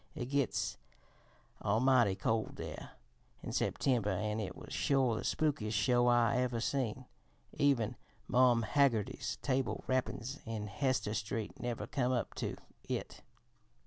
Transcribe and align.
It 0.15 0.31
gits 0.31 0.77
almighty 1.61 2.15
cold 2.15 2.55
there 2.55 2.93
in 3.43 3.51
September, 3.51 4.09
an' 4.09 4.39
it 4.39 4.55
was 4.55 4.73
sure 4.73 5.13
the 5.15 5.21
spookiest 5.23 5.75
show 5.77 6.07
I 6.07 6.37
ever 6.37 6.59
seen. 6.59 7.05
Even 7.55 7.95
Marm 8.27 8.63
Haggerty's 8.63 9.37
table 9.43 9.83
rappin's 9.85 10.39
in 10.43 10.65
Hester 10.65 11.13
Street 11.13 11.59
never 11.59 11.85
come 11.85 12.11
up 12.11 12.33
to 12.37 12.57
it. 12.89 13.21